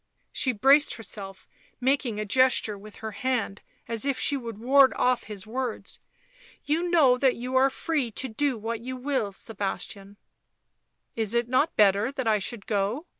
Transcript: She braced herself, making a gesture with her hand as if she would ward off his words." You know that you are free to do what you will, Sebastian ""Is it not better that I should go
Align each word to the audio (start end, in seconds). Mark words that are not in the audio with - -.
She 0.31 0.51
braced 0.51 0.95
herself, 0.95 1.47
making 1.79 2.19
a 2.19 2.25
gesture 2.25 2.75
with 2.75 2.95
her 3.05 3.11
hand 3.11 3.61
as 3.87 4.03
if 4.03 4.17
she 4.17 4.35
would 4.35 4.57
ward 4.57 4.93
off 4.95 5.25
his 5.25 5.45
words." 5.45 5.99
You 6.65 6.89
know 6.89 7.19
that 7.19 7.35
you 7.35 7.55
are 7.55 7.69
free 7.69 8.09
to 8.13 8.27
do 8.27 8.57
what 8.57 8.79
you 8.81 8.97
will, 8.97 9.31
Sebastian 9.31 10.17
""Is 11.15 11.35
it 11.35 11.47
not 11.47 11.75
better 11.75 12.11
that 12.13 12.27
I 12.27 12.39
should 12.39 12.65
go 12.65 13.05